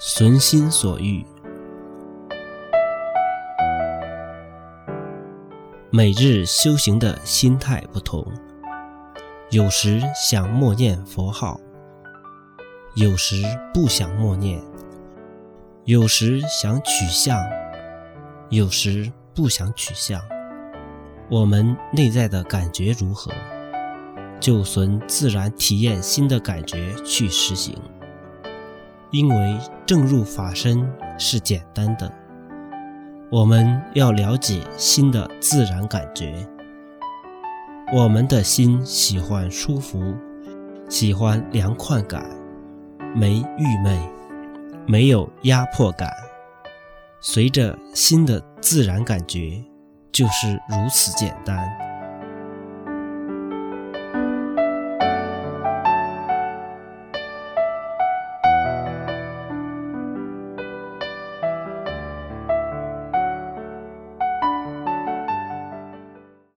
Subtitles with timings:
[0.00, 1.24] 随心所欲。
[5.90, 8.26] 每日修行的心态不同，
[9.50, 11.60] 有时想默念佛号，
[12.96, 13.36] 有时
[13.72, 14.60] 不想默念；
[15.84, 17.40] 有时想取相，
[18.50, 20.20] 有时不想取相。
[21.30, 23.30] 我们内在的感觉如何，
[24.40, 27.78] 就随自然体验新的感觉去实行。
[29.14, 30.84] 因为正入法身
[31.16, 32.12] 是简单的。
[33.30, 36.34] 我们要了解心的自然感觉。
[37.92, 40.16] 我们的心喜欢舒服，
[40.88, 42.28] 喜欢凉快感，
[43.14, 43.96] 没郁闷，
[44.84, 46.10] 没有压迫感。
[47.20, 49.64] 随着心的自然感觉，
[50.10, 51.83] 就是如此简单。